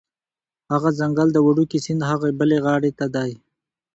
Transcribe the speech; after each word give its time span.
هغه 0.71 0.89
ځنګل 0.99 1.27
د 1.33 1.37
وړوکي 1.45 1.77
سیند 1.85 2.01
هغې 2.09 2.31
بلې 2.39 2.57
غاړې 2.65 2.91
ته 2.99 3.05
دی 3.15 3.31